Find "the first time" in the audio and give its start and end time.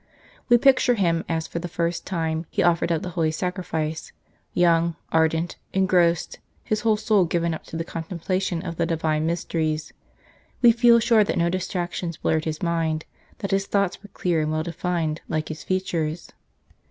1.59-2.47